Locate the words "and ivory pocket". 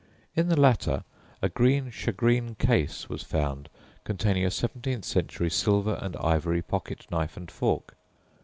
6.01-7.05